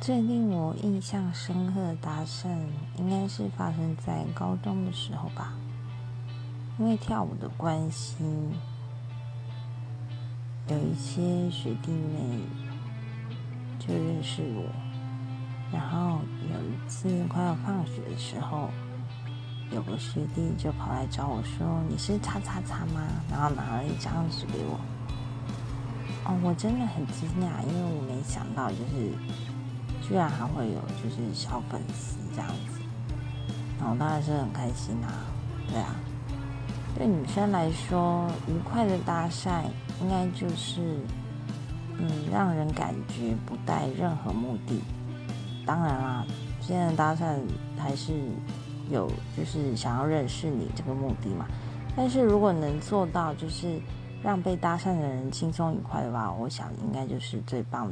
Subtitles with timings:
[0.00, 2.48] 最令我印象深刻的搭讪，
[2.96, 5.52] 应该是发生在高中的时候吧。
[6.78, 8.24] 因为跳舞的关系，
[10.68, 12.40] 有一些学弟妹
[13.78, 14.64] 就认识我。
[15.70, 16.20] 然后
[16.50, 18.70] 有一次快要放学的时候，
[19.70, 24.80] 有个学弟就跑来找我说：“你是叉叉叉吗？”然后拿了一张纸给我。
[26.24, 29.12] 哦，我真的很惊讶，因为我没想到，就是
[30.10, 32.80] 居然还会有就是小粉丝这样子。
[33.78, 35.30] 然后当然是很开心啊，
[35.68, 35.94] 对啊。
[36.96, 39.62] 对女生来说，愉快的搭讪
[40.02, 40.98] 应该就是，
[41.96, 44.82] 嗯，让人感觉不带任何目的。
[45.64, 46.26] 当然啦，
[46.60, 47.38] 现在搭讪
[47.78, 48.12] 还是
[48.90, 51.46] 有，就是想要认识你这个目的嘛。
[51.96, 53.80] 但是如果能做到，就是
[54.20, 57.88] 让被搭讪的人轻松愉快的话，我想应该就是最棒